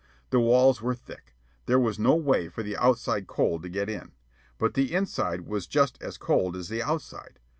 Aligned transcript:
The 0.31 0.39
walls 0.39 0.81
were 0.81 0.95
thick. 0.95 1.35
There 1.67 1.77
was 1.77 1.99
no 1.99 2.15
way 2.15 2.49
for 2.49 2.63
the 2.63 2.75
outside 2.75 3.27
cold 3.27 3.61
to 3.61 3.69
get 3.69 3.87
in. 3.87 4.13
But 4.57 4.73
the 4.73 4.95
inside 4.95 5.41
was 5.41 5.67
just 5.67 6.01
as 6.01 6.17
cold 6.17 6.55
as 6.55 6.69
the 6.69 6.81
outside. 6.81 7.37